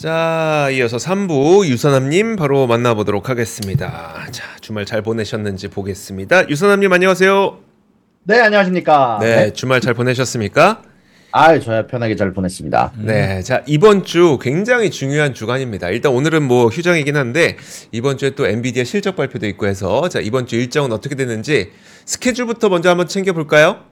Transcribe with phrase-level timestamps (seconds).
[0.00, 4.14] 자, 이어서 3부 유선남님 바로 만나보도록 하겠습니다.
[4.30, 6.48] 자, 주말 잘 보내셨는지 보겠습니다.
[6.48, 7.58] 유선남님 안녕하세요.
[8.22, 9.18] 네, 안녕하십니까.
[9.20, 10.80] 네, 주말 잘 보내셨습니까?
[11.32, 12.92] 아, 저야 편하게 잘 보냈습니다.
[13.00, 15.90] 네, 자 이번 주 굉장히 중요한 주간입니다.
[15.90, 17.58] 일단 오늘은 뭐 휴장이긴 한데
[17.92, 21.72] 이번 주에 또 엔비디아 실적 발표도 있고 해서 자 이번 주 일정은 어떻게 되는지
[22.06, 23.89] 스케줄부터 먼저 한번 챙겨 볼까요?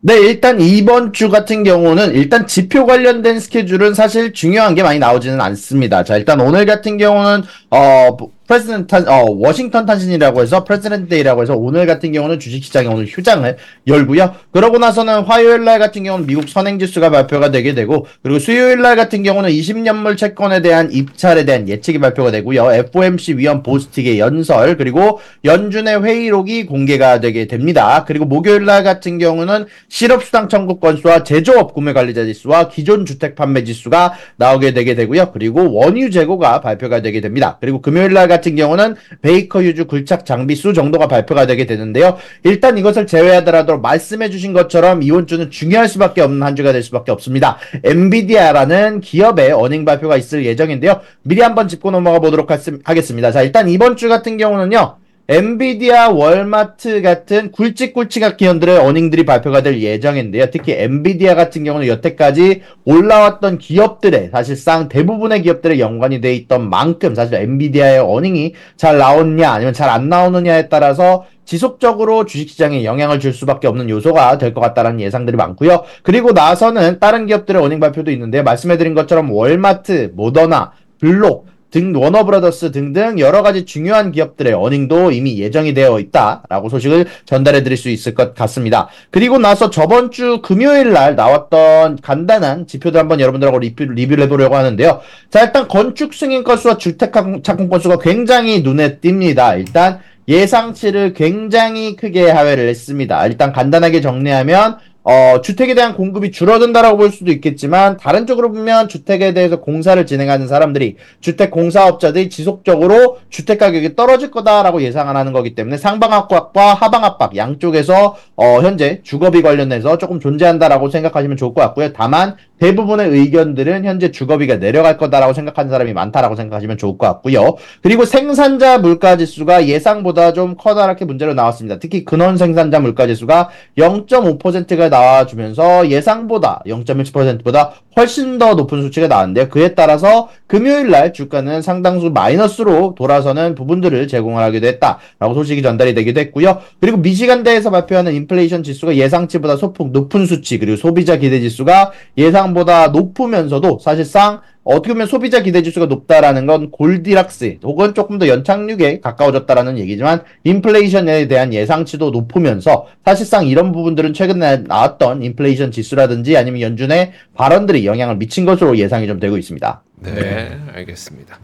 [0.00, 5.40] 네, 일단 이번 주 같은 경우는 일단 지표 관련된 스케줄은 사실 중요한 게 많이 나오지는
[5.40, 6.04] 않습니다.
[6.04, 11.54] 자, 일단 오늘 같은 경우는 어 President 탄, 어, 워싱턴 탄신이라고 해서 President Day라고 해서
[11.54, 14.34] 오늘 같은 경우는 주식시장이 오늘 휴장을 열고요.
[14.52, 19.22] 그러고 나서는 화요일 날 같은 경우는 미국 선행지수가 발표가 되게 되고 그리고 수요일 날 같은
[19.22, 22.72] 경우는 20년물 채권에 대한 입찰에 대한 예측이 발표가 되고요.
[22.72, 28.04] FOMC 위원 보스틱의 연설 그리고 연준의 회의록이 공개가 되게 됩니다.
[28.06, 33.64] 그리고 목요일 날 같은 경우는 실업수당 청구 건수와 제조업 구매 관리자 지수와 기존 주택 판매
[33.64, 35.30] 지수가 나오게 되게 되고요.
[35.32, 37.58] 그리고 원유 재고가 발표가 되게 됩니다.
[37.60, 42.16] 그리고 금요일 날 같은 경우는 베이커 휴즈 굴착 장비 수 정도가 발표가 되게 되는데요.
[42.42, 47.12] 일단 이것을 제외하더라도 말씀해 주신 것처럼 이번 주는 중요할 수밖에 없는 한 주가 될 수밖에
[47.12, 47.58] 없습니다.
[47.84, 51.00] 엔비디아라는 기업의 earning 발표가 있을 예정인데요.
[51.22, 53.32] 미리 한번 짚고 넘어가 보도록 하겠습니다.
[53.32, 55.05] 자, 일단 이번 주 같은 경우는요.
[55.28, 60.50] 엔비디아, 월마트 같은 굵직굵직한 기업들의 earning들이 발표가 될 예정인데요.
[60.52, 67.34] 특히 엔비디아 같은 경우는 여태까지 올라왔던 기업들의 사실상 대부분의 기업들의 연관이 돼 있던 만큼 사실
[67.34, 73.88] 엔비디아의 earning이 잘 나오느냐 아니면 잘 안 나오느냐에 따라서 지속적으로 주식시장에 영향을 줄 수밖에 없는
[73.90, 75.84] 요소가 될 것 같다는 예상들이 많고요.
[76.02, 83.18] 그리고 나서는 다른 기업들의 earning 발표도 있는데 말씀해드린 것처럼 월마트, 모더나, 블록 등 워너브라더스 등등
[83.18, 88.34] 여러 가지 중요한 기업들의 earning도 이미 예정이 되어 있다라고 소식을 전달해 드릴 수 있을 것
[88.34, 88.88] 같습니다.
[89.10, 95.02] 그리고 나서 저번 주 금요일 날 나왔던 간단한 지표들 한번 여러분들하고 리뷰, 리뷰를 해보려고 하는데요.
[95.28, 99.58] 자, 일단 건축 승인 건수와 주택 착공 건수가 굉장히 눈에 띕니다.
[99.58, 103.26] 일단 예상치를 굉장히 크게 하회를 했습니다.
[103.26, 104.78] 일단 간단하게 정리하면
[105.08, 110.48] 어, 주택에 대한 공급이 줄어든다라고 볼 수도 있겠지만 다른 쪽으로 보면 주택에 대해서 공사를 진행하는
[110.48, 117.04] 사람들이 주택 공사업자들이 지속적으로 주택 가격이 떨어질 거다라고 예상을 하는 거기 때문에 상방 압박과 하방
[117.04, 121.92] 압박 양쪽에서 어, 현재 주거비 관련해서 조금 존재한다라고 생각하시면 좋을 것 같고요.
[121.92, 127.56] 다만 대부분의 의견들은 현재 주거비가 내려갈 거다라고 생각하는 사람이 많다라고 생각하시면 좋을 것 같고요.
[127.82, 131.78] 그리고 생산자 물가 지수가 예상보다 좀 커다랗게 문제로 나왔습니다.
[131.78, 139.48] 특히 근원 생산자 물가 지수가 0.5%가 나와주면서 예상보다 0.1%보다 훨씬 더 높은 수치가 나왔는데요.
[139.48, 146.20] 그에 따라서 금요일 날 주가는 상당수 마이너스로 돌아서는 부분들을 제공을 하기도 했다라고 소식이 전달이 되기도
[146.20, 146.60] 했고요.
[146.78, 153.78] 그리고 미시간대에서 발표하는 인플레이션 지수가 예상치보다 소폭 높은 수치 그리고 소비자 기대 지수가 예상보다 높으면서도
[153.80, 160.24] 사실상 어떻게 보면 소비자 기대 지수가 높다라는 건 골디락스 혹은 조금 더 연착륙에 가까워졌다라는 얘기지만
[160.42, 168.16] 인플레이션에 대한 예상치도 높으면서 사실상 이런 부분들은 최근에 나왔던 인플레이션 지수라든지 아니면 연준의 발언들이 영향을
[168.16, 169.82] 미친 것으로 예상이 좀 되고 있습니다.
[170.00, 170.58] 네, 네.
[170.74, 171.38] 알겠습니다.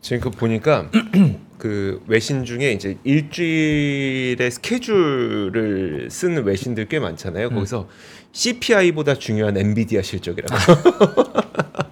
[0.00, 0.88] 지금 그 보니까
[1.58, 7.48] 그 외신 중에 이제 일주일의 스케줄을 쓴 외신들 꽤 많잖아요.
[7.48, 7.54] 음.
[7.54, 7.88] 거기서
[8.30, 10.54] CPI보다 중요한 엔비디아 실적이라고.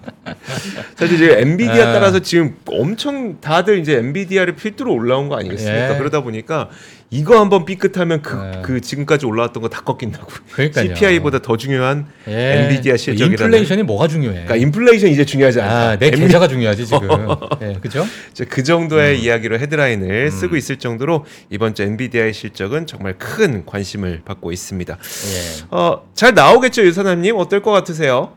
[0.95, 1.93] 사실 지금 엔비디아 아.
[1.93, 5.95] 따라서 지금 엄청 다들 이제 엔비디아를 필두로 올라온 거 아니겠습니까?
[5.95, 5.97] 예.
[5.97, 6.69] 그러다 보니까
[7.13, 8.61] 이거 한번 삐끗하면 그, 예.
[8.61, 10.27] 그 지금까지 올라왔던 거 다 꺾인다고.
[10.51, 10.95] 그러니까요.
[10.95, 12.63] CPI보다 더 중요한 예.
[12.63, 13.45] 엔비디아 실적이라.
[13.45, 14.31] 인플레이션이 뭐가 중요해?
[14.45, 15.73] 그러니까 인플레이션 이제 중요하지 않아.
[15.91, 16.19] 아, 내 엔비...
[16.19, 17.07] 계좌가 중요하지 지금.
[17.61, 18.05] 예, 그죠?
[18.49, 19.23] 그 정도의 음.
[19.23, 20.29] 이야기로 헤드라인을 음.
[20.29, 24.93] 쓰고 있을 정도로 이번 주 엔비디아의 실적은 정말 큰 관심을 받고 있습니다.
[24.97, 25.65] 예.
[25.71, 28.33] 어, 잘 나오겠죠 유선남님 어떨 것 같으세요?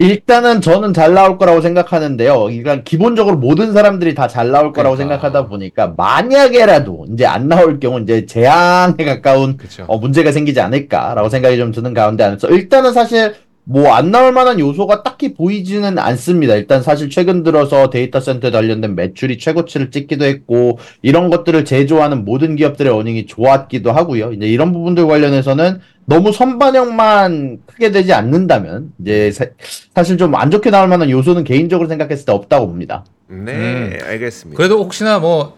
[0.00, 2.44] 일단은 저는 잘 나올 거라고 생각하는데요.
[2.44, 5.16] 그러니까 기본적으로 모든 사람들이 다 잘 나올 거라고 그러니까.
[5.16, 9.56] 생각하다 보니까 만약에라도 이제 안 나올 경우 이제 재앙에 가까운
[9.88, 13.34] 어, 문제가 생기지 않을까라고 생각이 좀 드는 가운데 안에서 일단은 사실
[13.70, 16.54] 뭐 안 나올 만한 요소가 딱히 보이지는 않습니다.
[16.54, 22.56] 일단 사실 최근 들어서 데이터 센터에 관련된 매출이 최고치를 찍기도 했고 이런 것들을 제조하는 모든
[22.56, 24.32] 기업들의 어닝이 좋았기도 하고요.
[24.32, 30.70] 이제 이런 부분들 관련해서는 너무 선반영만 크게 되지 않는다면 이제 사, 실 좀 안 좋게
[30.70, 33.04] 나올 만한 요소는 개인적으로 생각했을 때 없다고 봅니다.
[33.28, 33.98] 네, 음.
[34.02, 34.56] 알겠습니다.
[34.56, 35.56] 그래도 혹시나 뭐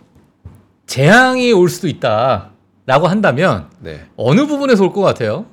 [0.86, 4.00] 재앙이 올 수도 있다라고 한다면 네.
[4.16, 5.46] 어느 부분에서 올 것 같아요?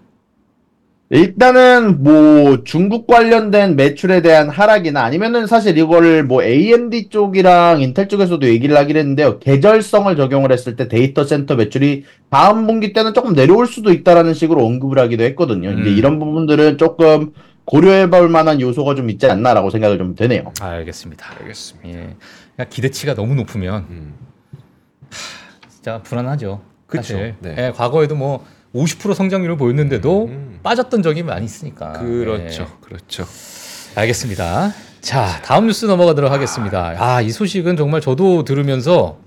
[1.10, 8.46] 일단은 뭐 중국 관련된 매출에 대한 하락이나 아니면은 사실 이거를 뭐 AMD 쪽이랑 인텔 쪽에서도
[8.46, 9.40] 얘기를 하긴 했는데요.
[9.40, 14.66] 계절성을 적용을 했을 때 데이터 센터 매출이 다음 분기 때는 조금 내려올 수도 있다라는 식으로
[14.66, 15.70] 언급을 하기도 했거든요.
[15.70, 15.80] 음.
[15.80, 17.32] 이제 이런 부분들은 조금
[17.64, 20.52] 고려해 볼 만한 요소가 좀 있지 않나라고 생각을 좀 되네요.
[20.60, 21.26] 알겠습니다.
[21.40, 21.88] 알겠습니다.
[21.88, 21.94] 예.
[21.94, 24.14] 그러니까 기대치가 너무 높으면 음.
[25.70, 26.62] 진짜 불안하죠.
[26.86, 27.02] 그쵸.
[27.02, 27.36] 사실.
[27.40, 27.56] 네.
[27.58, 28.46] 예, 과거에도 뭐
[28.76, 30.60] 50% 성장률을 보였는데도 음.
[30.64, 31.94] 빠졌던 적이 많이 있으니까.
[31.94, 32.68] 그렇죠, 예.
[32.82, 33.26] 그렇죠.
[33.96, 34.74] 알겠습니다.
[35.02, 36.96] 자, 다음 뉴스 넘어가도록 하겠습니다.
[36.98, 39.18] 아, 이 소식은 정말 저도 들으면서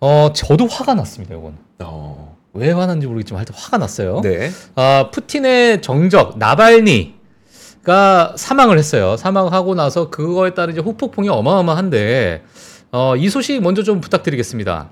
[0.00, 1.56] 어, 저도 화가 났습니다, 이건.
[1.80, 4.20] 어, 왜 화났는지 모르겠지만 하여튼 화가 났어요.
[4.22, 7.14] 네, 아, 푸틴의 정적 나발니
[7.84, 9.16] 가 사망을 했어요.
[9.18, 12.42] 사망하고 나서 그거에 따른 이제 후폭풍이 어마어마한데
[12.92, 14.90] 어, 이 소식 먼저 좀 부탁드리겠습니다.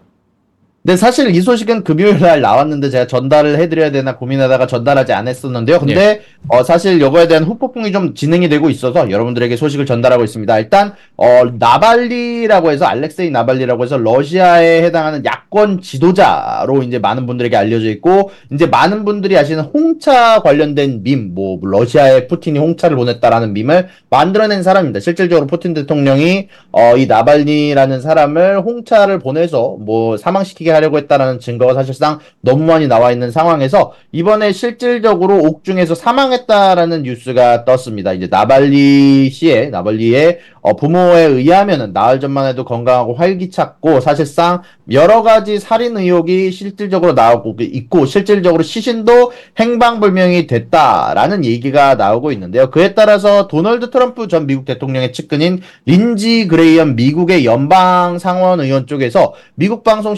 [0.84, 5.78] 근데 사실 이 소식은 금요일 날 나왔는데 제가 전달을 해드려야 되나 고민하다가 전달하지 않았었는데요.
[5.78, 10.58] 근데 어, 사실 이거에 대한 후폭풍이 좀 진행이 되고 있어서 여러분들에게 소식을 전달하고 있습니다.
[10.58, 17.88] 일단 어, 나발리라고 해서 알렉세이 나발리라고 해서 러시아에 해당하는 야권 지도자로 이제 많은 분들에게 알려져
[17.90, 24.64] 있고 이제 많은 분들이 아시는 홍차 관련된 밈, 뭐 러시아에 푸틴이 홍차를 보냈다라는 밈을 만들어낸
[24.64, 24.98] 사람입니다.
[24.98, 32.18] 실질적으로 푸틴 대통령이 어, 이 나발리라는 사람을 홍차를 보내서 뭐 사망시키게 하려고 했다라는 증거가 사실상
[32.40, 38.12] 너무 많이 나와 있는 상황에서 이번에 실질적으로 옥중에서 사망했다라는 뉴스가 떴습니다.
[38.12, 45.58] 이제 나발리 씨의 나발리의 어, 부모에 의하면은 나흘 전만 해도 건강하고 활기찼고 사실상 여러 가지
[45.58, 52.70] 살인 의혹이 실질적으로 나오고 있고 실질적으로 시신도 행방불명이 됐다라는 얘기가 나오고 있는데요.
[52.70, 59.34] 그에 따라서 도널드 트럼프 전 미국 대통령의 측근인 린지 그레이엄 미국의 연방 상원 의원 쪽에서
[59.56, 60.14] 미국 방송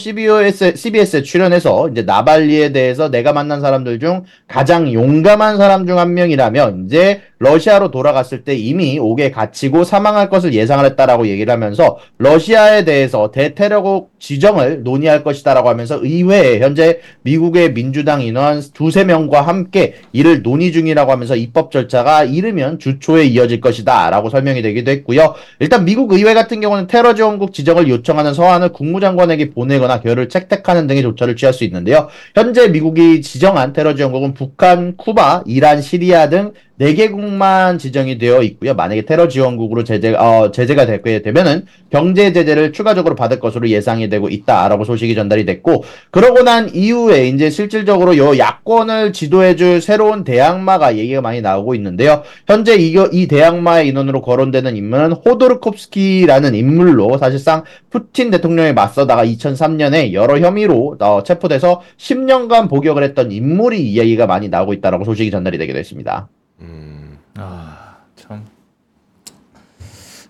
[0.52, 6.14] CBS, CBS에 출연해서 이제 나발리에 대해서 내가 만난 사람들 중 가장 용감한 사람 중 한
[6.14, 12.85] 명이라면 이제 러시아로 돌아갔을 때 이미 옥에 갇히고 사망할 것을 예상을 했다라고 얘기를 하면서 러시아에
[12.85, 20.43] 대해서 대테러국 지정을 논의할 것이다라고 하면서 의회에 현재 미국의 민주당 인원 두세 명과 함께 이를
[20.43, 25.35] 논의 중이라고 하면서 입법 절차가 이르면 주초에 이어질 것이다라고 설명이 되기도 했고요.
[25.61, 31.02] 일단 미국 의회 같은 경우는 테러 지원국 지정을 요청하는 서한을 국무장관에게 보내거나 결을 채택하는 등의
[31.02, 32.08] 조처를 취할 수 있는데요.
[32.35, 38.75] 현재 미국이 지정한 테러 지원국은 북한, 쿠바, 이란, 시리아 등 4개국만 지정이 되어 있고요.
[38.75, 44.29] 만약에 테러 지원국으로 제재, 어, 제재가 되게 되면은 경제 제재를 추가적으로 받을 것으로 예상이 되고
[44.29, 51.21] 있다라고 소식이 전달이 됐고, 그러고 난 이후에 이제 실질적으로 요 야권을 지도해줄 새로운 대항마가 얘기가
[51.21, 52.23] 많이 나오고 있는데요.
[52.47, 60.38] 현재 이거, 이 대항마의 인원으로 거론되는 인물은 호도르콥스키라는 인물로 사실상 푸틴 대통령에 맞서다가 2003년에 여러
[60.38, 66.29] 혐의로 어, 체포돼서 10년간 복역을 했던 인물이 이야기가 많이 나오고 있다라고 소식이 전달이 되기도 했습니다.
[66.65, 68.47] 음, 아, 참.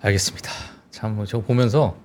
[0.03, 0.51] 알겠습니다.
[0.91, 1.97] 참, 뭐, 저 보면서,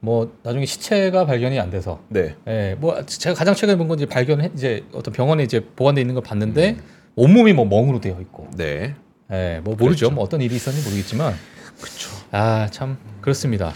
[0.00, 4.06] 뭐, 나중에 시체가 발견이 안 돼서, 네, 예, 뭐, 제가 가장 최근에 본 건 이제
[4.06, 6.76] 발견, 이제 어떤 병원에 이제 보관돼 있는 걸 봤는데,
[7.16, 8.94] 온몸이 뭐 멍으로 되어 있고, 네,
[9.32, 10.06] 예, 뭐 모르죠.
[10.06, 10.10] 그렇죠.
[10.10, 11.34] 뭐 어떤 일이 있었는지 모르겠지만,
[11.80, 12.10] 그렇죠.
[12.30, 13.74] 아, 참, 그렇습니다.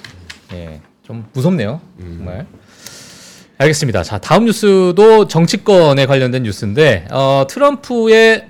[0.53, 1.81] 예, 좀 무섭네요.
[1.99, 2.15] 음.
[2.19, 2.47] 정말.
[3.59, 4.03] 알겠습니다.
[4.03, 8.49] 자, 다음 뉴스도 정치권에 관련된 뉴스인데, 어, 트럼프의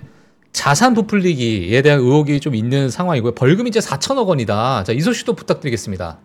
[0.52, 3.32] 자산 부풀리기에 대한 의혹이 좀 있는 상황이고요.
[3.34, 4.84] 벌금이 이제 4천억 원이다.
[4.84, 6.18] 자, 이 소식도 부탁드리겠습니다.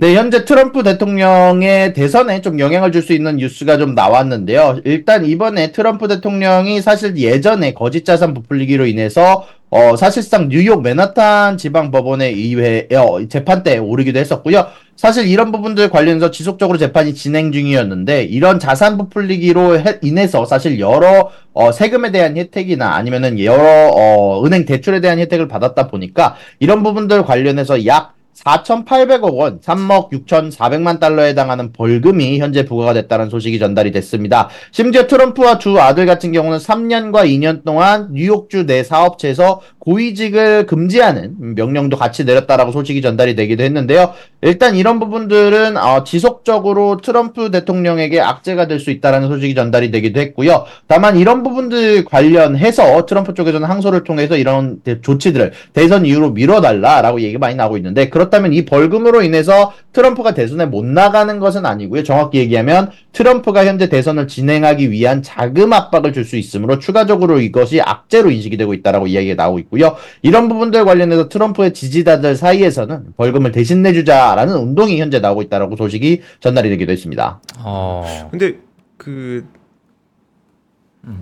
[0.00, 4.80] 네, 현재 트럼프 대통령의 대선에 좀 영향을 줄 수 있는 뉴스가 좀 나왔는데요.
[4.84, 11.90] 일단 이번에 트럼프 대통령이 사실 예전에 거짓 자산 부풀리기로 인해서 어, 사실상 뉴욕 맨하탄 지방
[11.90, 14.66] 법원의 의회 어, 재판대에 오르기도 했었고요.
[14.96, 21.30] 사실 이런 부분들 관련해서 지속적으로 재판이 진행 중이었는데 이런 자산 부풀리기로 해, 인해서 사실 여러
[21.52, 27.24] 어, 세금에 대한 혜택이나 아니면은 여러 어, 은행 대출에 대한 혜택을 받았다 보니까 이런 부분들
[27.24, 34.48] 관련해서 약 4,800억 원, 3억 6,400만 달러에 해당하는 벌금이 현재 부과가 됐다는 소식이 전달이 됐습니다.
[34.70, 41.96] 심지어 트럼프와 두 아들 같은 경우는 3년과 2년 동안 뉴욕주 내 사업체에서 고위직을 금지하는 명령도
[41.96, 44.12] 같이 내렸다라고 소식이 전달이 되기도 했는데요.
[44.42, 50.64] 일단 이런 부분들은 어, 지속적으로 트럼프 대통령에게 악재가 될 수 있다는 소식이 전달이 되기도 했고요.
[50.86, 57.40] 다만 이런 부분들 관련해서 트럼프 쪽에서는 항소를 통해서 이런 대- 조치들을 대선 이후로 미뤄달라라고 얘기가
[57.40, 62.02] 많이 나오고 있는데 그렇 다면 이 벌금으로 인해서 트럼프가 대선에 못 나가는 것은 아니고요.
[62.02, 68.30] 정확히 얘기하면 트럼프가 현재 대선을 진행하기 위한 자금 압박을 줄 수 있으므로 추가적으로 이것이 악재로
[68.30, 69.96] 인식이 되고 있다라고 이야기가 나오고 있고요.
[70.22, 76.68] 이런 부분들 관련해서 트럼프의 지지자들 사이에서는 벌금을 대신 내주자라는 운동이 현재 나오고 있다라고 소식이 전달이
[76.70, 77.40] 되기도 했습니다.
[77.60, 78.56] 어, 근데
[78.96, 79.44] 그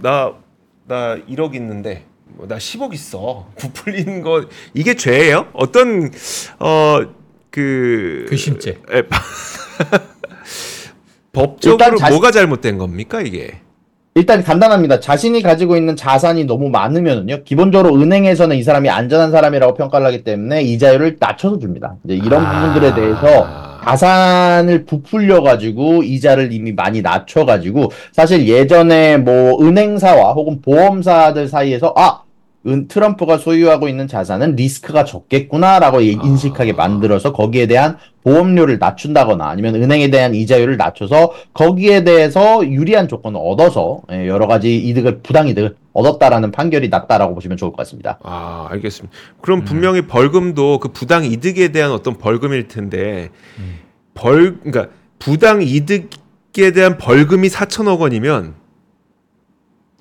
[0.02, 0.32] 나
[0.88, 2.04] 나 1억 있는데
[2.36, 3.46] 뭐 나 10억 있어.
[3.56, 5.46] 부풀리는 거 이게 죄예요?
[5.52, 6.10] 어떤
[6.58, 8.78] 어그 괘씸죄.
[11.32, 13.58] 법적으로 일단 자신- 뭐가 잘못된 겁니까 이게?
[14.14, 15.00] 일단 간단합니다.
[15.00, 20.62] 자신이 가지고 있는 자산이 너무 많으면은요, 기본적으로 은행에서는 이 사람이 안전한 사람이라고 평가를 하기 때문에
[20.62, 21.96] 이자율을 낮춰서 줍니다.
[22.04, 22.60] 이제 이런 아.
[22.62, 30.62] 부분들에 대해서 자산을 부풀려 가지고 이자를 이미 많이 낮춰 가지고 사실 예전에 뭐 은행사와 혹은
[30.62, 32.22] 보험사들 사이에서 아
[32.66, 39.76] 은, 트럼프가 소유하고 있는 자산은 리스크가 적겠구나라고 예- 인식하게 만들어서 거기에 대한 보험료를 낮춘다거나 아니면
[39.76, 45.76] 은행에 대한 이자율을 낮춰서 거기에 대해서 유리한 조건을 얻어서 예, 여러 가지 이득을 부당 이득을
[45.92, 48.18] 얻었다라는 판결이 났다라고 보시면 좋을 것 같습니다.
[48.22, 49.16] 아, 알겠습니다.
[49.40, 53.30] 그럼 분명히 벌금도 그 부당 이득에 대한 어떤 벌금일 텐데
[54.14, 58.54] 벌 그러니까 부당 이득에 대한 벌금이 4천억 원이면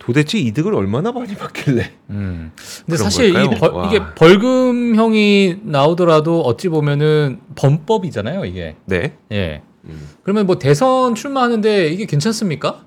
[0.06, 1.92] 도대체 이득을 얼마나 많이 받길래?
[2.12, 2.52] 음.
[2.86, 3.34] 근데 사실?
[3.58, 3.88] 벌, 와.
[3.88, 8.76] 이게 벌금형이 나오더라도 어찌 보면은 범법이잖아요, 이게.
[8.86, 9.14] 네.
[9.32, 9.62] 예.
[9.86, 10.10] 음.
[10.24, 12.82] 그러면 뭐 대선 출마하는데 이게 괜찮습니까?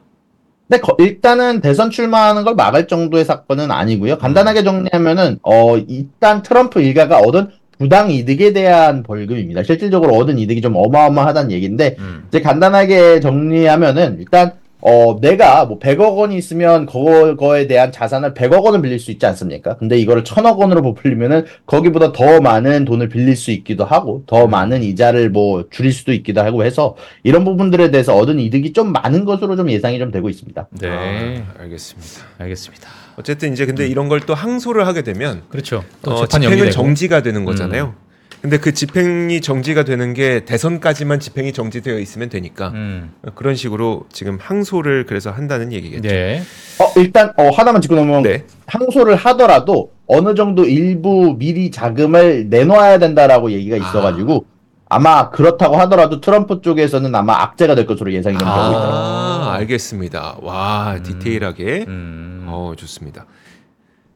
[0.69, 4.19] 근데 거- 일단은 대선 출마하는 걸 막을 정도의 사건은 아니고요.
[4.19, 7.49] 간단하게 정리하면은 어 일단 트럼프 일가가 얻은
[7.79, 9.63] 부당 이득에 대한 벌금입니다.
[9.63, 12.25] 실질적으로 얻은 이득이 좀 어마어마하다는 얘기인데 음.
[12.29, 18.81] 이제 간단하게 정리하면은 일단 어 내가 뭐 100억 원이 있으면 그거에 대한 자산을 100억 원을
[18.81, 19.77] 빌릴 수 있지 않습니까?
[19.77, 24.85] 근데 이거를 1000억 원으로 부풀리면은 거기보다 더 많은 돈을 빌릴 수 있기도 하고 더 많은
[24.85, 26.95] 이자를 뭐 줄일 수도 있기도 하고 해서
[27.25, 30.69] 이런 부분들에 대해서 얻은 이득이 좀 많은 것으로 좀 예상이 좀 되고 있습니다.
[30.81, 30.89] 네.
[30.89, 32.09] 아, 알겠습니다.
[32.39, 32.89] 알겠습니다.
[33.17, 35.83] 어쨌든 이제 근데 이런 걸 또 항소를 하게 되면 그렇죠.
[36.03, 36.71] 또 어, 재판 집행은.
[36.71, 37.95] 정지가 되는 거잖아요.
[38.41, 43.13] 근데 그 집행이 정지가 되는 게 대선까지만 집행이 정지되어 있으면 되니까 음.
[43.35, 46.09] 그런 식으로 지금 항소를 그래서 한다는 얘기겠죠.
[46.09, 46.43] 네.
[46.81, 48.45] 어 일단 어 하나만 짚고 넘어가면 네.
[48.67, 54.45] 항소를 하더라도 어느 정도 일부 미리 자금을 내놓아야 된다라고 얘기가 있어가지고
[54.91, 58.69] 아 마 그렇다고 하더라도 트럼프 쪽에서는 아마 악재가 될 것으로 예상이 좀 되고 아.
[58.71, 58.95] 있더라고요.
[58.95, 60.39] 아, 알겠습니다.
[60.41, 61.85] 와, 디테일하게.
[61.89, 62.45] 음.
[62.49, 63.27] 어, 좋습니다.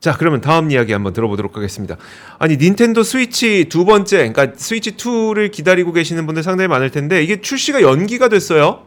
[0.02, 1.96] 자, 그러면 다음 이야기 한번 들어보도록 하겠습니다.
[2.40, 7.40] 아니, 닌텐도 스위치 두 번째, 그러니까 스위치 2를 기다리고 계시는 분들 상당히 많을 텐데 이게
[7.40, 8.80] 출시가 연기가 됐어요.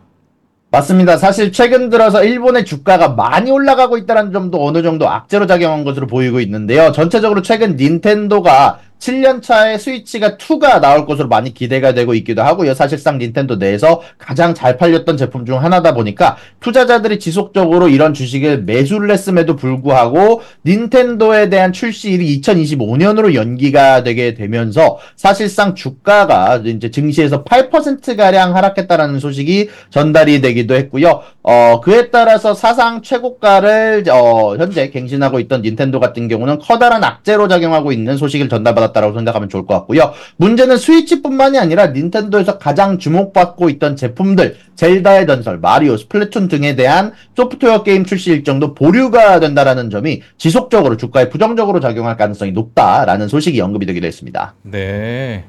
[0.72, 1.16] 맞습니다.
[1.16, 6.42] 사실 최근 들어서 일본의 주가가 많이 올라가고 있다는 점도 어느 정도 악재로 작용한 것으로 보이고
[6.42, 6.92] 있는데요.
[6.92, 12.74] 전체적으로 최근 닌텐도가 7년 차에 스위치가 2가 나올 것으로 많이 기대가 되고 있기도 하고요.
[12.74, 19.12] 사실상 닌텐도 내에서 가장 잘 팔렸던 제품 중 하나다 보니까 투자자들이 지속적으로 이런 주식을 매수를
[19.12, 28.56] 했음에도 불구하고 닌텐도에 대한 출시일이 2025년으로 연기가 되게 되면서 사실상 주가가 이제 증시에서 8% 가량
[28.56, 31.22] 하락했다라는 소식이 전달이 되기도 했고요.
[31.44, 37.92] 어 그에 따라서 사상 최고가를 어 현재 갱신하고 있던 닌텐도 같은 경우는 커다란 악재로 작용하고
[37.92, 40.14] 있는 소식을 전달받았다 고 생각하면 좋을 것 같고요.
[40.38, 47.84] 문제는 스위치뿐만이 아니라 닌텐도에서 가장 주목받고 있던 제품들 젤다의 전설, 마리오, 스플래툰 등에 대한 소프트웨어
[47.84, 54.08] 게임 출시 일정도 보류가 된다라는 점이 지속적으로 주가에 부정적으로 작용할 가능성이 높다라는 소식이 언급이 되기도
[54.08, 54.56] 했습니다.
[54.64, 55.46] 네.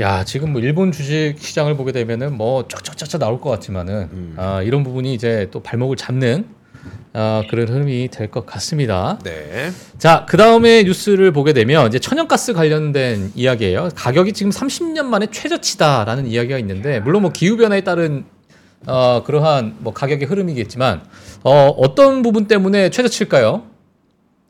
[0.00, 4.34] 야 지금 뭐 일본 주식 시장을 보게 되면은 뭐 쫙쫙쫙쫙 나올 것 같지만은 음.
[4.36, 6.46] 아, 이런 부분이 이제 또 발목을 잡는
[7.16, 9.18] 아, 그런 흐름이 될 것 같습니다.
[9.22, 9.70] 네.
[9.98, 13.90] 자, 그 다음에 뉴스를 보게 되면 이제 천연가스 관련된 이야기예요.
[13.94, 18.24] 가격이 지금 30년 만에 최저치다라는 이야기가 있는데 물론 뭐 기후 변화에 따른
[18.86, 21.02] 어, 그러한 뭐 가격의 흐름이겠지만
[21.44, 23.62] 어, 어떤 부분 때문에 최저치일까요?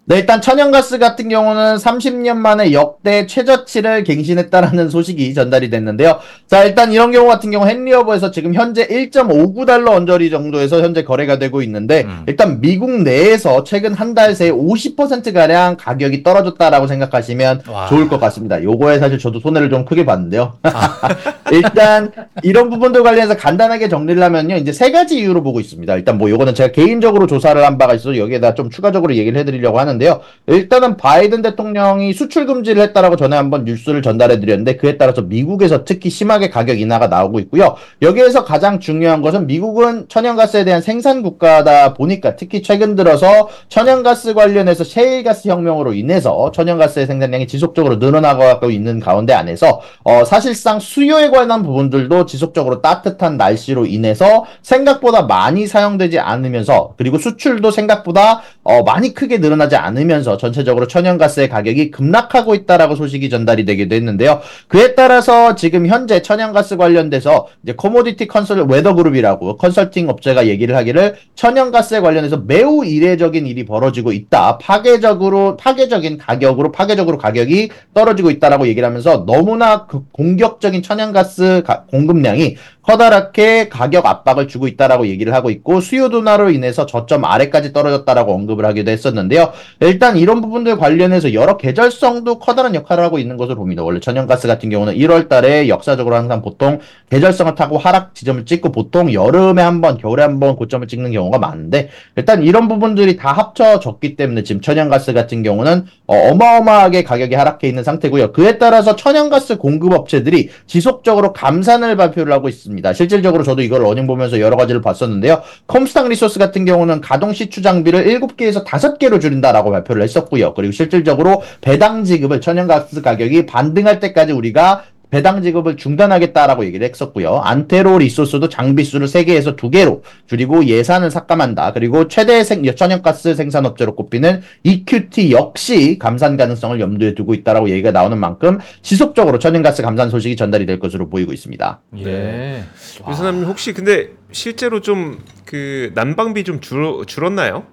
[0.06, 6.18] 네, 일단 천연가스 같은 경우는 30년 만에 역대 최저치를 갱신했다라는 소식이 전달이 됐는데요.
[6.46, 11.62] 자, 일단 이런 경우 같은 경우 헨리어버에서 지금 현재 1.59달러 언저리 정도에서 현재 거래가 되고
[11.62, 12.24] 있는데 음.
[12.26, 17.86] 일단 미국 내에서 최근 한 달 새에 50%가량 가격이 떨어졌다라고 생각하시면 와.
[17.88, 18.62] 좋을 것 같습니다.
[18.62, 20.52] 요거에 사실 저도 손해를 좀 크게 봤는데요.
[21.54, 22.10] 일단
[22.42, 24.56] 이런 부분들 관련해서 간단하게 정리를 하면요.
[24.56, 25.94] 이제 세 가지 이유로 보고 있습니다.
[25.96, 30.20] 일단 뭐 요거는 제가 개인적으로 조사를 한 바가 있어서 여기에다 좀 추가적으로 얘기를 해드리려고 하는데요.
[30.46, 36.10] 일단은 바이든 대통령이 수출 금지를 했다라고 전에 한번 뉴스를 전달해 드렸는데 그에 따라서 미국에서 특히
[36.10, 37.76] 심하게 가격 인하가 나오고 있고요.
[38.02, 44.84] 여기에서 가장 중요한 것은 미국은 천연가스에 대한 생산 국가다 보니까 특히 최근 들어서 천연가스 관련해서
[44.84, 52.26] 셰일가스 혁명으로 인해서 천연가스의 생산량이 지속적으로 늘어나고 있는 가운데 안에서 어, 사실상 수요에 관한 부분들도
[52.26, 59.76] 지속적으로 따뜻한 날씨로 인해서 생각보다 많이 사용되지 않으면서 그리고 수출도 생각보다 어, 많이 크게 늘어나지
[59.76, 64.40] 않으면서 전체적으로 천연가스의 가격이 급락하고 있다라고 소식이 전달이 되기도 했는데요.
[64.68, 72.00] 그에 따라서 지금 현재 천연가스 관련돼서 이제 코모디티 컨설 웨더그룹이라고 컨설팅 업체가 얘기를 하기를 천연가스에
[72.00, 74.56] 관련해서 매우 이례적인 일이 벌어지고 있다.
[74.58, 82.56] 파괴적으로 파괴적인 가격으로 파괴적으로 가격이 떨어지고 있다라고 얘기를 하면서 너무나 그 공격적인 천연가스 가- 공급량이
[82.82, 88.53] 커다랗게 가격 압박을 주고 있다라고 얘기를 하고 있고 수요 둔화로 인해서 저점 아래까지 떨어졌다라고 언급
[88.58, 89.52] 을 하기도 했었는데요.
[89.80, 93.82] 일단 이런 부분들 관련해서 여러 계절성도 커다란 역할을 하고 있는 것으로 봅니다.
[93.82, 96.78] 원래 천연가스 같은 경우는 1월 달에 역사적으로 항상 보통
[97.10, 101.38] 계절성을 타고 하락 지점을 찍고 보통 여름에 한 번, 겨울에 한 번 고점을 찍는 경우가
[101.38, 107.68] 많은데 일단 이런 부분들이 다 합쳐졌기 때문에 지금 천연가스 같은 경우는 어, 마어마하게 가격이 하락해
[107.68, 108.32] 있는 상태고요.
[108.32, 112.92] 그에 따라서 천연가스 공급업체들이 지속적으로 감산을 발표를 하고 있습니다.
[112.92, 115.42] 실질적으로 저도 이걸 earning 보면서 여러 가지를 봤었는데요.
[115.66, 120.54] 컴스톡 리소스 같은 경우는 가동 시추 장비를 7개 에서 5개로 줄인다라고 발표를 했었고요.
[120.54, 127.36] 그리고 실질적으로 배당 지급을 천연가스 가격이 반등할 때까지 우리가 배당 지급을 중단하겠다라고 얘기를 했었고요.
[127.36, 131.72] 안테로 리소스도 장비 수를 3개에서 2개로 줄이고 예산을 삭감한다.
[131.72, 138.18] 그리고 최대 생, 천연가스 생산업체로 꼽히는 EQT 역시 감산 가능성을 염두에 두고 있다라고 얘기가 나오는
[138.18, 141.80] 만큼 지속적으로 천연가스 감산 소식이 전달이 될 것으로 보이고 있습니다.
[142.06, 142.64] 예.
[143.08, 145.18] 유선남님 혹시 근데 실제로 좀
[145.54, 147.64] 그 난방비 좀 줄, 줄었나요?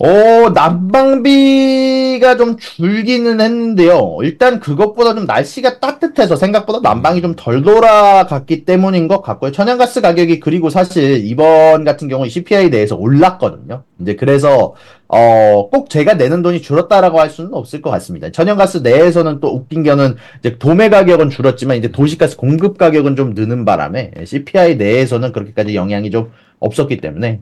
[0.00, 4.18] 어, 난방비가 좀 줄기는 했는데요.
[4.22, 9.50] 일단 그것보다 좀 날씨가 따뜻해서 생각보다 난방이 좀 덜 돌아갔기 때문인 것 같고요.
[9.50, 13.82] 천연가스 가격이 그리고 사실 이번 같은 경우 CPI 내에서 올랐거든요.
[14.00, 14.74] 이제 그래서
[15.08, 18.30] 어, 꼭 제가 내는 돈이 줄었다라고 할 수는 없을 것 같습니다.
[18.30, 23.64] 천연가스 내에서는 또 웃긴 거는 이제 도매 가격은 줄었지만 이제 도시가스 공급 가격은 좀 느는
[23.64, 27.40] 바람에 CPI 내에서는 그렇게까지 영향이 좀 없었기 때문에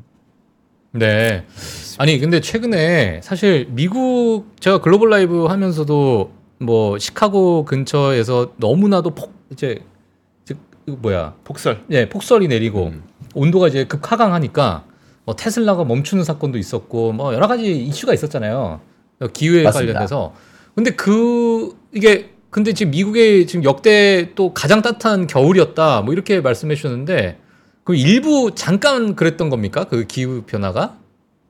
[0.99, 1.45] 네.
[1.99, 9.79] 아니 근데 최근에 사실 미국 제가 글로벌 라이브 하면서도 뭐 시카고 근처에서 너무나도 폭 이제
[10.45, 11.83] 즉 이거 뭐야 폭설.
[11.91, 13.05] 예 폭설이 내리고 음.
[13.35, 14.85] 온도가 이제 급 하강하니까
[15.25, 18.81] 뭐 테슬라가 멈추는 사건도 있었고 뭐 여러 가지 이슈가 있었잖아요
[19.33, 19.93] 기후에 맞습니다.
[19.93, 20.35] 관련해서
[20.75, 26.75] 근데 그 이게 근데 지금 미국의 지금 역대 또 가장 따뜻한 겨울이었다 뭐 이렇게 말씀해
[26.75, 27.39] 주셨는데
[27.87, 30.97] 그 일부 잠깐 그랬던 겁니까 그 기후 변화가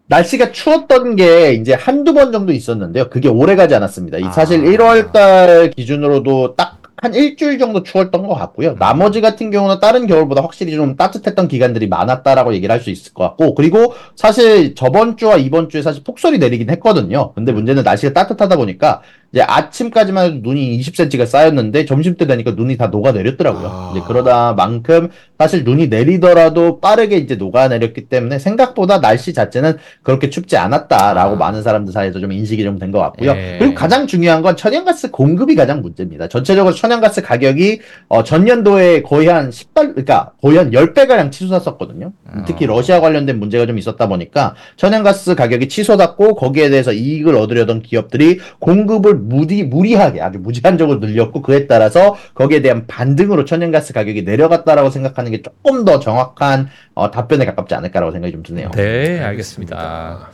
[0.08, 3.08] 날씨가 추웠던 게 이제 한두 번 정도 있었는데요.
[3.08, 4.18] 그게 오래 가지 않았습니다.
[4.18, 4.30] 이 아.
[4.30, 8.74] 사실 1월 달 기준으로도 딱 한 일주일 정도 추웠던 것 같고요.
[8.78, 13.24] 나머지 같은 경우는 다른 겨울보다 확실히 좀 따뜻했던 기간들이 많았다라고 얘기를 할 수 있을 것
[13.24, 17.32] 같고, 그리고 사실 저번 주와 이번 주에 사실 폭설이 내리긴 했거든요.
[17.34, 22.76] 근데 문제는 날씨가 따뜻하다 보니까 이제 아침까지만 해도 눈이 20cm가 쌓였는데 점심 때 되니까 눈이
[22.76, 23.66] 다 녹아내렸더라고요.
[23.68, 23.92] 아.
[23.94, 25.08] 이제 그러다 만큼
[25.38, 31.38] 사실 눈이 내리더라도 빠르게 이제 녹아내렸기 때문에 생각보다 날씨 자체는 그렇게 춥지 않았다라고 아.
[31.38, 33.30] 많은 사람들 사이에서 좀 인식이 좀 된 것 같고요.
[33.32, 33.56] 예.
[33.58, 36.28] 그리고 가장 중요한 건 천연가스 공급이 가장 문제입니다.
[36.28, 42.12] 전체적으로 천연가스 가격이 어, 전년도에 거의 한 10달, 그러니까 거의 한 10배가량 치솟았었거든요.
[42.30, 42.44] 아.
[42.46, 48.38] 특히 러시아 관련된 문제가 좀 있었다 보니까 천연가스 가격이 치솟았고 거기에 대해서 이익을 얻으려던 기업들이
[48.60, 55.30] 공급을 무리, 무리하게 아주 무제한적으로 늘렸고 그에 따라서 거기에 대한 반등으로 천연가스 가격이 내려갔다라고 생각하는
[55.30, 58.70] 게 조금 더 정확한 어, 답변에 가깝지 않을까라고 생각이 좀 드네요.
[58.72, 60.30] 네 알겠습니다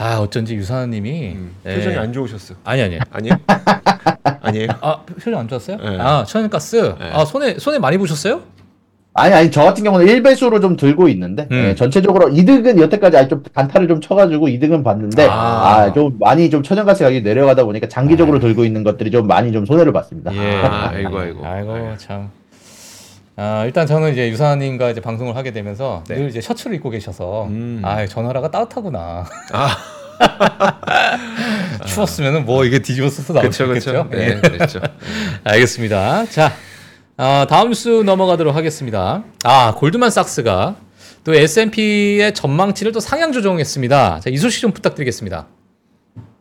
[0.00, 1.74] 아 어쩐지 유사님이 음, 예.
[1.74, 2.56] 표정이 안 좋으셨어요.
[2.64, 3.34] 아니 아니 아니에요?
[4.40, 4.68] 아니에요?
[4.80, 5.76] 아 표정 안 좋았어요?
[5.76, 5.98] 네.
[5.98, 7.10] 아 천연가스 네.
[7.12, 8.42] 아 손에 손에 많이 보셨어요?
[9.18, 11.68] 아니, 아니, 저 같은 경우는 1배수로 좀 들고 있는데, 음.
[11.68, 15.34] 예, 전체적으로 이득은 여태까지 아주 좀 단타를 좀 쳐가지고 이득은 봤는데, 아.
[15.34, 19.66] 아, 좀 많이 좀 천연가스 가격이 내려가다 보니까 장기적으로 들고 있는 것들이 좀 많이 좀
[19.66, 20.34] 손해를 봤습니다.
[20.34, 20.62] 예.
[20.62, 21.46] 아, 아이고, 아이고.
[21.46, 21.94] 아이고 네.
[21.98, 22.30] 참.
[23.40, 26.16] 아 일단 저는 이제 유사님과 이제 방송을 하게 되면서 네.
[26.16, 27.80] 늘 이제 셔츠를 입고 계셔서 음.
[27.84, 29.26] 아 전화라가 따뜻하구나.
[29.52, 29.76] 아,
[31.86, 34.08] 추웠으면은 뭐 이게 뒤집어서도 나올 수 그렇죠, 있겠죠.
[34.08, 34.20] 그렇죠.
[34.20, 34.34] 예.
[34.34, 34.80] 네, 그렇죠.
[35.44, 36.26] 알겠습니다.
[36.26, 36.50] 자,
[37.20, 39.24] 어, 다음 뉴스 넘어가도록 하겠습니다.
[39.42, 40.76] 아, 골드만삭스가
[41.24, 44.20] 또 S&P의 전망치를 또 상향 조정했습니다.
[44.20, 45.48] 자, 이 소식 좀 부탁드리겠습니다.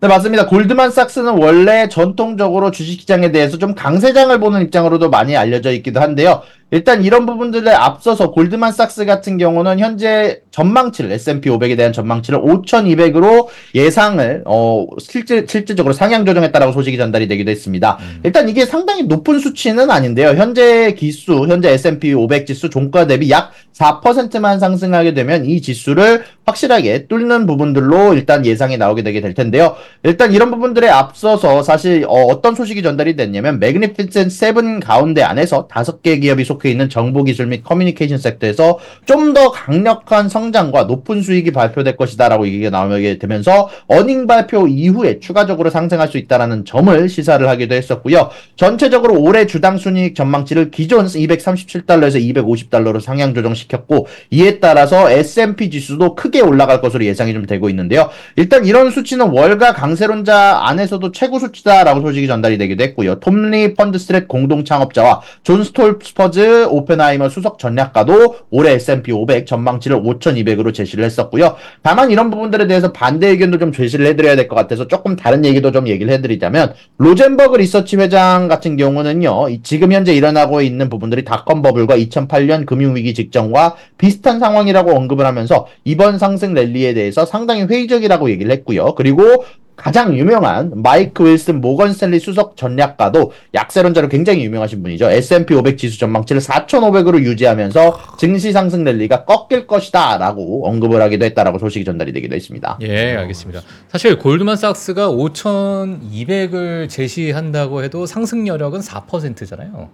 [0.01, 0.45] 네, 맞습니다.
[0.45, 6.43] 골드만삭스는 원래 전통적으로 주식시장에 대해서 좀 강세장을 보는 입장으로도 많이 알려져 있기도 한데요.
[6.69, 14.43] 일단 이런 부분들에 앞서서 골드만삭스 같은 경우는 현재 전망치를 S&P 500에 대한 전망치를 5,200으로 예상을
[14.45, 17.97] 어 실제 실질적으로 상향 조정했다라고 소식이 전달이 되기도 했습니다.
[18.23, 20.29] 일단 이게 상당히 높은 수치는 아닌데요.
[20.29, 27.07] 현재 기수, 현재 S&P 500 지수 종가 대비 약 4%만 상승하게 되면 이 지수를 확실하게
[27.07, 29.75] 뚫는 부분들로 일단 예상이 나오게 되게 될 텐데요.
[30.03, 36.01] 일단 이런 부분들에 앞서서 사실 어, 떤 소식이 전달이 됐냐면 매그니피센트 7 가운데 안에서 다섯
[36.01, 41.51] 개 기업이 속해 있는 정보 기술 및 커뮤니케이션 섹터에서 좀 더 강력한 성장과 높은 수익이
[41.51, 47.75] 발표될 것이다라고 얘기가 나오게 되면서 earning 발표 이후에 추가적으로 상승할 수 있다라는 점을 시사를 하기도
[47.75, 48.29] 했었고요.
[48.55, 56.39] 전체적으로 올해 주당 순이익 전망치를 기존 237달러에서 250달러로 상향 조정시켰고 이에 따라서 S&P 지수도 크게
[56.39, 58.09] 올라갈 것으로 예상이 좀 되고 있는데요.
[58.37, 63.19] 일단 이런 수치는 월가 강세론자 안에서도 최고 수치다라고 소식이 전달이 되기도 했고요.
[63.19, 70.73] 톰 리 펀드스트랫 공동 창업자와 존 스톨츠퍼스 오펜하이머 수석 전략가도 올해 S&P 500 전망치를 5,200으로
[70.73, 71.55] 제시를 했었고요.
[71.81, 75.71] 다만 이런 부분들에 대해서 반대 의견도 좀 제시를 해드려야 될 것 같아서 조금 다른 얘기도
[75.71, 79.49] 좀 얘기를 해드리자면 로젠버그 리서치 회장 같은 경우는요.
[79.49, 85.67] 이 지금 현재 일어나고 있는 부분들이 닷컴 버블과 2008년 금융위기 직전과 비슷한 상황이라고 언급을 하면서
[85.83, 88.95] 이번 상승 랠리에 대해서 상당히 회의적이라고 얘기를 했고요.
[88.95, 89.43] 그리고
[89.77, 95.09] 가장 유명한 마이크 윌슨 모건 스탠리 수석 전략가도 약세론자로 굉장히 유명하신 분이죠.
[95.09, 101.85] S&P 500 지수 전망치를 4,500으로 유지하면서 증시 상승 랠리가 꺾일 것이다라고 언급을 하기도 했다라고 소식이
[101.85, 102.79] 전달이 되기도 했습니다.
[102.81, 103.61] 예, 알겠습니다.
[103.87, 109.89] 사실 골드만삭스가 5,200을 제시한다고 해도 상승 여력은 4%잖아요.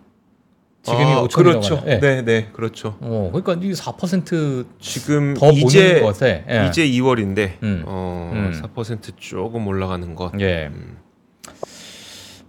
[0.83, 1.83] 지금이 아, 5,000이라고 그렇죠.
[1.87, 1.99] 예.
[1.99, 2.97] 네, 네, 그렇죠.
[2.99, 6.67] 어, 그러니까 이게 4% 지금 더 이제 보는 것에 예.
[6.67, 7.83] 이제 2월인데 음.
[7.85, 8.61] 어, 음.
[8.75, 10.33] 4% 조금 올라가는 것.
[10.41, 10.67] 예.
[10.67, 10.97] 음.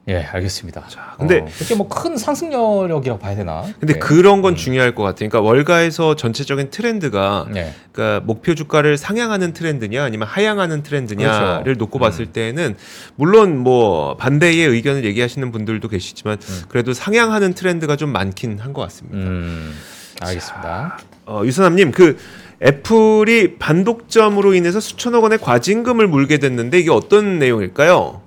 [0.07, 0.85] 예, 알겠습니다.
[0.89, 3.65] 자, 근데 어, 이게 뭐 큰 상승 여력이라고 봐야 되나?
[3.81, 3.99] 근데 예.
[3.99, 5.31] 그런 건 중요할 것 같아요.
[5.31, 7.73] 그러니까 월가에서 전체적인 트렌드가 예.
[7.91, 11.79] 그러니까 목표 주가를 상향하는 트렌드냐 아니면 하향하는 트렌드냐를 그렇죠.
[11.79, 12.77] 놓고 봤을 때는
[13.17, 16.63] 물론 뭐 반대의 의견을 얘기하시는 분들도 계시지만 음.
[16.69, 19.17] 그래도 상향하는 트렌드가 좀 많긴 한 것 같습니다.
[19.17, 19.73] 음.
[20.21, 20.99] 알겠습니다.
[21.27, 22.19] 어, 유사남님 그
[22.63, 28.21] 애플이 반독점으로 인해서 수천억 원의 과징금을 물게 됐는데 이게 어떤 내용일까요?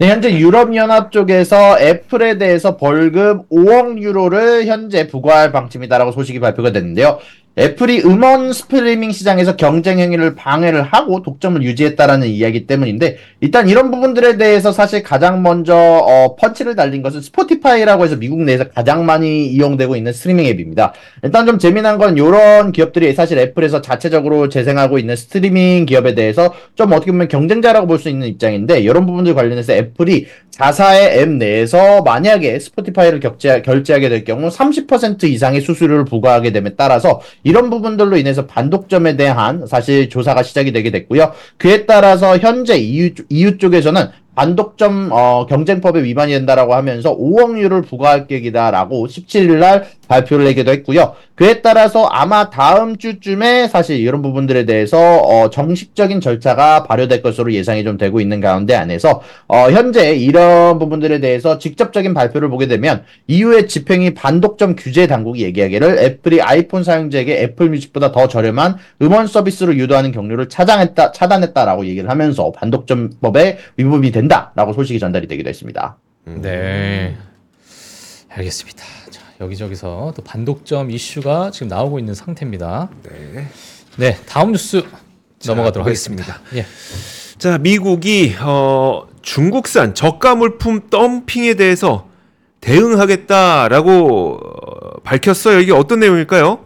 [0.00, 7.18] 네, 현재 유럽연합 쪽에서 애플에 대해서 벌금 5억 유로를 현재 부과할 방침이다라고 소식이 발표가 됐는데요.
[7.58, 14.36] 애플이 음원 스트리밍 시장에서 경쟁 행위를 방해를 하고 독점을 유지했다라는 이야기 때문인데 일단 이런 부분들에
[14.36, 19.96] 대해서 사실 가장 먼저 어, 펀치를 날린 것은 스포티파이라고 해서 미국 내에서 가장 많이 이용되고
[19.96, 20.92] 있는 스트리밍 앱입니다.
[21.24, 26.92] 일단 좀 재미난 건 이런 기업들이 사실 애플에서 자체적으로 재생하고 있는 스트리밍 기업에 대해서 좀
[26.92, 32.58] 어떻게 보면 경쟁자라고 볼 수 있는 입장인데 이런 부분들 관련해서 애플이 자사의 앱 내에서 만약에
[32.60, 39.66] 스포티파이를 결제하게 될 경우 30% 이상의 수수료를 부과하게 됨에 따라서 이런 부분들로 인해서 반독점에 대한
[39.66, 41.32] 사실 조사가 시작이 되게 됐고요.
[41.56, 49.06] 그에 따라서 현재 EU, 쪽에서는 반독점 어, 경쟁법에 위반이 된다라고 하면서 5억 유를 부과할 계획이다라고
[49.06, 51.14] 17일 날 발표를 하기도 했고요.
[51.34, 57.84] 그에 따라서 아마 다음 주쯤에 사실 이런 부분들에 대해서 어, 정식적인 절차가 발효될 것으로 예상이
[57.84, 63.68] 좀 되고 있는 가운데 안에서 어, 현재 이런 부분들에 대해서 직접적인 발표를 보게 되면 EU의
[63.68, 70.10] 집행위 반독점 규제 당국이 얘기하기를 애플이 아이폰 사용자에게 애플 뮤직보다 더 저렴한 음원 서비스로 유도하는
[70.10, 75.98] 경로를 차단했다, 차단했다라고 얘기를 하면서 반독점법에 위법이 된다라고 소식이 전달이 되기도 했습니다.
[76.26, 76.40] 음.
[76.42, 77.16] 네.
[78.30, 78.97] 알겠습니다.
[79.38, 82.90] 자, 여기저기서 또 반독점 이슈가 지금 나오고 있는 상태입니다.
[83.04, 83.46] 네.
[83.96, 84.82] 네, 다음 뉴스
[85.38, 86.40] 자, 넘어가도록 보겠습니다.
[86.44, 86.56] 하겠습니다.
[86.56, 87.38] 예.
[87.38, 92.08] 자, 미국이 어, 중국산 저가 물품 덤핑에 대해서
[92.60, 95.60] 대응하겠다라고 어, 밝혔어요.
[95.60, 96.64] 이게 어떤 내용일까요?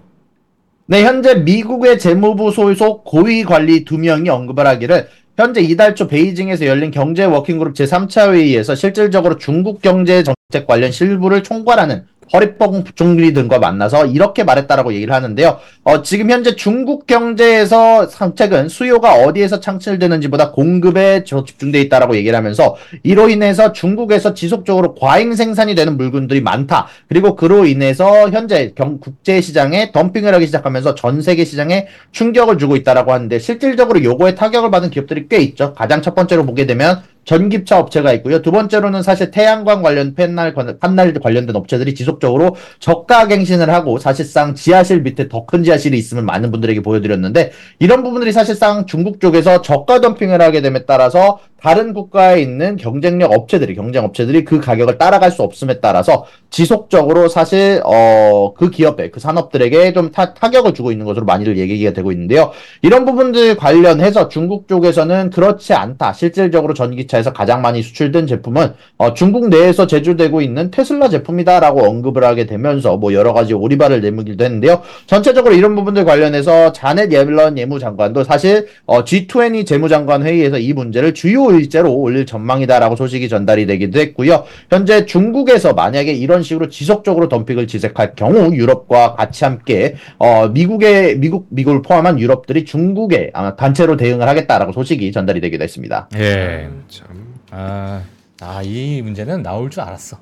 [0.87, 6.67] 네, 현재 미국의 재무부 소속 고위 관리 두 명이 언급을 하기를 현재 이달 초 베이징에서
[6.67, 13.59] 열린 경제 워킹그룹 제3차 회의에서 실질적으로 중국 경제 정책 관련 실부를 총괄하는 허리뽕 부총리 등과
[13.59, 15.59] 만나서 이렇게 말했다라고 얘기를 하는데요.
[15.85, 22.77] 어, 지금 현재 중국 경제에서 상책은 수요가 어디에서 창출되는지보다 공급에 저 집중돼 있다라고 얘기를 하면서
[23.03, 26.87] 이로 인해서 중국에서 지속적으로 과잉 생산이 되는 물건들이 많다.
[27.09, 32.77] 그리고 그로 인해서 현재 경, 국제 시장에 덤핑을 하기 시작하면서 전 세계 시장에 충격을 주고
[32.77, 35.75] 있다라고 하는데 실질적으로 요거에 타격을 받은 기업들이 꽤 있죠.
[35.75, 38.43] 가장 첫 번째로 보게 되면 전기차 업체가 있고요.
[38.43, 45.03] 두 번째로는 사실 태양광 관련 관- 판넬 관련된 업체들이 지속적으로 저가 갱신을 하고 사실상 지하실
[45.03, 50.41] 밑에 더 큰 지하실이 있으면 많은 분들에게 보여드렸는데 이런 부분들이 사실상 중국 쪽에서 저가 덤핑을
[50.41, 55.81] 하게 됨에 따라서 다른 국가에 있는 경쟁력 업체들이 경쟁 업체들이 그 가격을 따라갈 수 없음에
[55.81, 61.59] 따라서 지속적으로 사실 어 그 기업에 그 산업들에게 좀 타, 타격을 주고 있는 것으로 많이들
[61.59, 62.53] 얘기가 되고 있는데요.
[62.83, 66.13] 이런 부분들 관련해서 중국 쪽에서는 그렇지 않다.
[66.13, 72.47] 실질적으로 전기차에서 가장 많이 수출된 제품은 어, 중국 내에서 제조되고 있는 테슬라 제품이다라고 언급을 하게
[72.47, 74.83] 되면서 뭐 여러 가지 오리발을 내밀기도 했는데요.
[75.07, 81.52] 전체적으로 이런 부분들 관련해서 자넷 옐런 예무장관도 사실 어, G20 재무장관 회의에서 이 문제를 주요
[81.53, 84.45] 의제로 올릴 전망이다라고 소식이 전달이 되기도 했고요.
[84.71, 91.47] 현재 중국에서 만약에 이런 식으로 지속적으로 덤픽을 지색할 경우 유럽과 같이 함께 어, 미국의 미국
[91.51, 96.09] 미국을 포함한 유럽들이 중국에 아마 단체로 대응을 하겠다라고 소식이 전달이 되기도 했습니다.
[96.17, 96.69] 예.
[96.89, 97.07] 참.
[97.51, 98.03] 아,
[98.41, 100.19] 아, 이 문제는 나올 줄 알았어.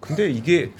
[0.00, 0.70] 근데 이게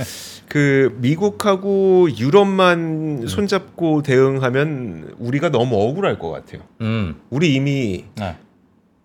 [0.49, 6.63] 그 미국하고 유럽만 손잡고 대응하면 우리가 너무 억울할 것 같아요.
[6.81, 7.17] 음.
[7.29, 8.37] 우리 이미 네.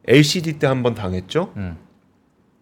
[0.08, 1.52] LCD 때 한 번 당했죠.
[1.58, 1.78] 음.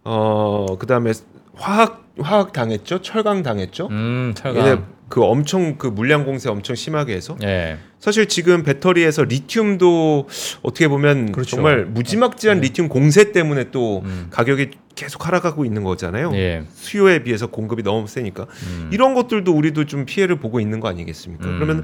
[0.03, 1.11] 어 그다음에
[1.55, 3.01] 화학 화학 당했죠.
[3.01, 3.87] 철강 당했죠.
[3.91, 4.85] 음, 철강.
[5.09, 7.77] 그 엄청 그 물량 공세 엄청 심하게 해서 예.
[7.99, 10.27] 사실 지금 배터리에서 리튬도
[10.63, 11.55] 어떻게 보면 그렇죠.
[11.57, 14.27] 정말 무지막지한 리튬 공세 때문에 또 음.
[14.31, 16.31] 가격이 계속 하락하고 있는 거잖아요.
[16.33, 16.63] 예.
[16.73, 18.89] 수요에 비해서 공급이 너무 세니까 음.
[18.91, 21.45] 이런 것들도 우리도 좀 피해를 보고 있는 거 아니겠습니까?
[21.47, 21.55] 음.
[21.59, 21.83] 그러면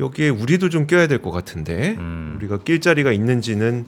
[0.00, 2.34] 여기에 우리도 좀 껴야 될 것 같은데 음.
[2.38, 3.84] 우리가 낄 자리가 있는지는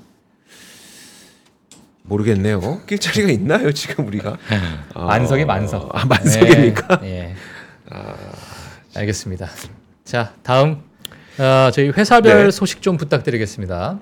[2.07, 2.83] 모르겠네요.
[2.87, 4.37] 낄 자리가 있나요 지금 우리가?
[4.95, 5.91] 어, 만석이 만석.
[5.95, 7.01] 아 만석입니까?
[7.05, 7.09] 예.
[7.09, 7.35] 예.
[8.97, 9.49] 알겠습니다.
[10.05, 10.83] 자, 다음
[11.39, 12.51] 어, 저희 회사별 네.
[12.51, 13.99] 소식 좀 부탁드리겠습니다.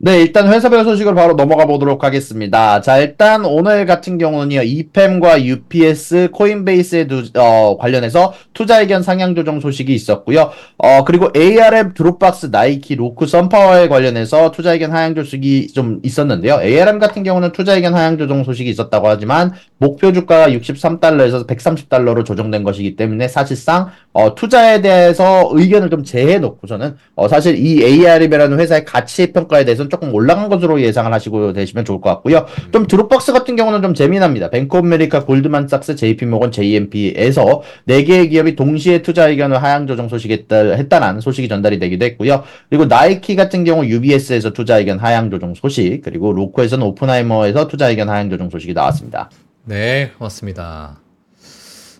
[0.00, 2.80] 네, 일단 회사별 소식으로 바로 넘어가 보도록 하겠습니다.
[2.80, 9.58] 자, 일단 오늘 같은 경우는요, 이팸과 UPS, 코인베이스에 두, 어, 관련해서 투자 의견 상향 조정
[9.58, 10.52] 소식이 있었고요.
[10.76, 16.60] 어, 그리고 ARM, 드롭박스, 나이키, 로크, 선파워에 관련해서 투자 의견 하향 조정이 좀 있었는데요.
[16.62, 22.62] ARM 같은 경우는 투자 의견 하향 조정 소식이 있었다고 하지만 목표 주가가 63달러에서 130달러로 조정된
[22.64, 28.84] 것이기 때문에 사실상 어, 투자에 대해서 의견을 좀 제외해 놓고서는 어, 사실 이 ARM이라는 회사의
[28.84, 32.46] 가치 평가에 대해서는 조금 올라간 것으로 예상을 하시고 되시면 좋을 것 같고요.
[32.72, 34.50] 좀 드롭박스 같은 경우는 좀 재미납니다.
[34.50, 40.56] 뱅크 오브 아메리카, 골드만삭스, JP모건, JMP에서 4개의 기업이 동시에 투자 의견을 하향 조정 소식이 했다,
[40.56, 42.42] 했다는 소식이 전달이 되기도 했고요.
[42.68, 48.08] 그리고 나이키 같은 경우 UBS에서 투자 의견 하향 조정 소식, 그리고 로쿠에서는 오펜하이머에서 투자 의견
[48.08, 49.30] 하향 조정 소식이 나왔습니다.
[49.68, 50.98] 네, 고맙습니다.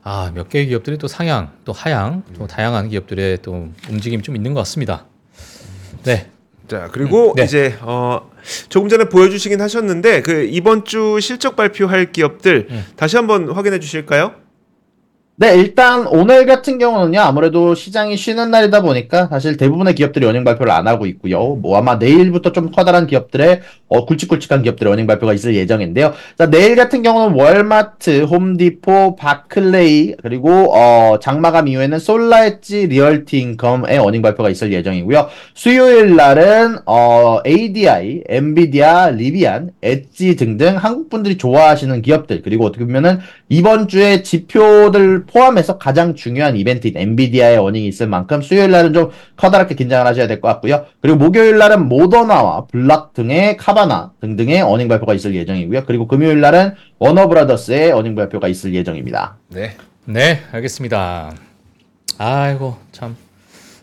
[0.03, 4.55] 아, 몇 개의 기업들이 또 상향, 또 하향, 또 다양한 기업들의 또 움직임이 좀 있는
[4.55, 5.05] 것 같습니다.
[6.05, 6.31] 네,
[6.67, 7.45] 자 그리고 네.
[7.45, 8.31] 이제 어
[8.71, 12.87] 조금 전에 보여주시긴 하셨는데 그 이번 주 실적 발표할 기업들 음.
[12.97, 14.33] 다시 한번 확인해 주실까요?
[15.41, 20.73] 네, 일단 오늘 같은 경우는요, 아무래도 시장이 쉬는 날이다 보니까 사실 대부분의 기업들이 어닝 발표를
[20.73, 21.55] 안 하고 있고요.
[21.55, 26.13] 뭐 아마 내일부터 좀 커다란 기업들의 어, 굵직굵직한 기업들의 어닝 발표가 있을 예정인데요.
[26.37, 34.23] 자, 내일 같은 경우는 월마트, 홈디포, 바클레이, 그리고 어, 장마감 이후에는 솔라엣지, 리얼티 인컴의 어닝
[34.23, 35.29] 발표가 있을 예정이고요.
[35.55, 43.19] 수요일 날은 어, ADI, 엔비디아, 리비안, 엣시 등등 한국 분들이 좋아하시는 기업들 그리고 어떻게 보면은
[43.49, 49.75] 이번 주에 지표들 포함해서 가장 중요한 이벤트인 엔비디아의 어닝이 있을 만큼 수요일 날은 좀 커다랗게
[49.75, 50.85] 긴장을 하셔야 될 것 같고요.
[51.01, 55.85] 그리고 목요일 날은 모더나와 블락 등의 카바나 등등의 어닝 발표가 있을 예정이고요.
[55.87, 59.37] 그리고 금요일 날은 워너브라더스의 어닝 발표가 있을 예정입니다.
[59.49, 59.77] 네.
[60.05, 61.35] 네, 알겠습니다.
[62.19, 63.17] 아이고 참,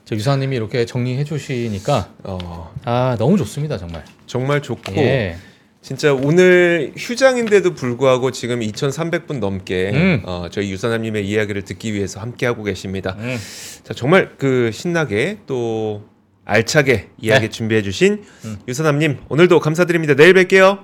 [0.06, 4.04] 저 유사님이 이렇게 정리해 주시니까 어 아 너무 좋습니다 정말.
[4.28, 5.38] 정말 좋고 예,
[5.82, 10.22] 진짜 오늘 휴장인데도 불구하고 지금 2,300분 넘게 음.
[10.26, 13.16] 어, 저희 유사남님의 이야기를 듣기 위해서 함께 하고 계십니다.
[13.20, 13.38] 음,
[13.84, 16.04] 자 정말 그 신나게 또
[16.46, 17.50] 알차게 이야기 네.
[17.50, 18.58] 준비해 주신 음.
[18.68, 20.14] 유사남님 오늘도 감사드립니다.
[20.16, 20.80] 내일 뵐게요.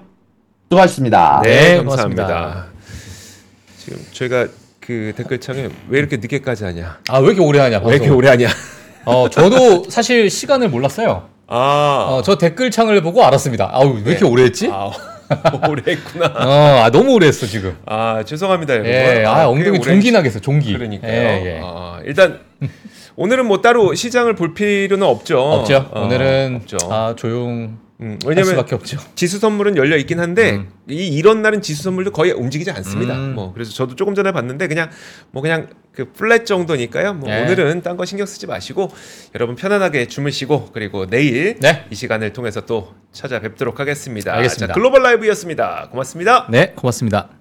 [0.69, 1.41] 수고하셨습니다.
[1.43, 2.25] 네, 감사합니다.
[2.25, 2.65] 고맙습니다.
[3.77, 4.47] 지금 저희가
[4.79, 6.99] 그 댓글창에 왜 이렇게 늦게까지 하냐?
[7.07, 8.17] 아 왜 이렇게 오래 하냐 왜 이렇게 방송.
[8.17, 8.47] 오래 하냐?
[9.05, 11.29] 어 저도 사실 시간을 몰랐어요.
[11.47, 13.69] 아, 어, 저 댓글창을 보고 알았습니다.
[13.73, 14.69] 아우 왜 이렇게 오래 했지?
[14.71, 14.89] 아
[15.69, 16.25] 오래 했구나.
[16.35, 17.77] 어, 아, 너무 오래 했어 지금.
[17.85, 18.91] 아 죄송합니다 여러분.
[18.91, 20.73] 예, 아, 꽤 엉덩이 종기 나겠어 종기.
[20.73, 21.11] 그러니까요.
[21.11, 21.61] 예, 예.
[21.63, 22.39] 아, 일단
[23.21, 25.39] 오늘은 뭐 따로 시장을 볼 필요는 없죠.
[25.39, 25.87] 없죠.
[25.91, 26.77] 어, 오늘은 없죠.
[26.89, 27.77] 아 조용.
[27.99, 28.97] 음, 할 왜냐면 수밖에 없죠.
[29.13, 30.71] 지수 선물은 열려 있긴 한데 음.
[30.89, 33.13] 이 이런 날은 지수 선물도 거의 움직이지 않습니다.
[33.15, 33.35] 음.
[33.35, 34.89] 뭐 그래서 저도 조금 전에 봤는데 그냥
[35.29, 37.13] 뭐 그냥 그 플랫 정도니까요.
[37.13, 37.43] 뭐 네.
[37.43, 38.89] 오늘은 딴 거 신경 쓰지 마시고
[39.35, 41.85] 여러분 편안하게 주무시고 그리고 내일 네.
[41.91, 44.33] 이 시간을 통해서 또 찾아뵙도록 하겠습니다.
[44.33, 44.67] 알겠습니다.
[44.67, 45.89] 자, 글로벌 라이브였습니다.
[45.91, 46.47] 고맙습니다.
[46.49, 47.40] 네, 고맙습니다.